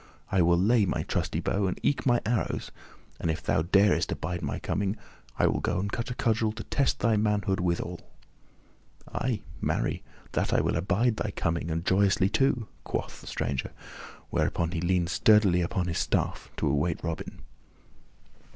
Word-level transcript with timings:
I 0.31 0.41
will 0.41 0.57
lay 0.57 0.85
by 0.85 0.97
my 0.97 1.03
trusty 1.03 1.41
bow 1.41 1.67
and 1.67 1.79
eke 1.83 2.07
my 2.07 2.21
arrows, 2.25 2.71
and 3.19 3.29
if 3.29 3.43
thou 3.43 3.61
darest 3.61 4.11
abide 4.11 4.41
my 4.41 4.57
coming, 4.57 4.97
I 5.37 5.45
will 5.45 5.59
go 5.59 5.79
and 5.79 5.91
cut 5.91 6.09
a 6.09 6.15
cudgel 6.15 6.51
to 6.53 6.63
test 6.63 7.01
thy 7.01 7.17
manhood 7.17 7.59
withal." 7.59 7.99
"Ay, 9.13 9.43
marry, 9.61 10.01
that 10.31 10.51
will 10.63 10.73
I 10.75 10.79
abide 10.79 11.17
thy 11.17 11.29
coming, 11.29 11.69
and 11.69 11.85
joyously, 11.85 12.29
too," 12.29 12.67
quoth 12.83 13.21
the 13.21 13.27
stranger; 13.27 13.73
whereupon 14.31 14.71
he 14.71 14.81
leaned 14.81 15.09
sturdily 15.11 15.61
upon 15.61 15.85
his 15.85 15.99
staff 15.99 16.49
to 16.57 16.67
await 16.67 17.03
Robin. 17.03 17.43